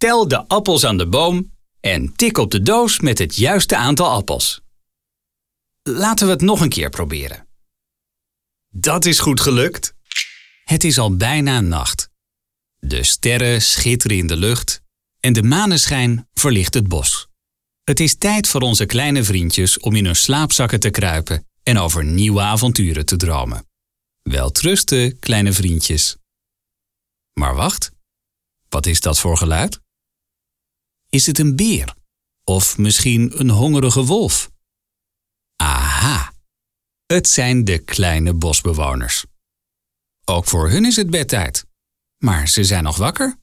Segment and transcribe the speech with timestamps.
[0.00, 4.10] Tel de appels aan de boom en tik op de doos met het juiste aantal
[4.10, 4.60] appels.
[5.82, 7.48] Laten we het nog een keer proberen.
[8.68, 9.94] Dat is goed gelukt.
[10.64, 12.10] Het is al bijna nacht.
[12.78, 14.82] De sterren schitteren in de lucht
[15.20, 17.28] en de maneschijn verlicht het bos.
[17.84, 22.04] Het is tijd voor onze kleine vriendjes om in hun slaapzakken te kruipen en over
[22.04, 23.66] nieuwe avonturen te dromen.
[24.22, 26.16] Welterusten, kleine vriendjes.
[27.32, 27.90] Maar wacht,
[28.68, 29.80] wat is dat voor geluid?
[31.10, 31.94] Is het een beer?
[32.44, 34.50] Of misschien een hongerige wolf?
[35.56, 36.32] Aha,
[37.06, 39.24] het zijn de kleine bosbewoners.
[40.24, 41.66] Ook voor hun is het bedtijd,
[42.18, 43.39] maar ze zijn nog wakker.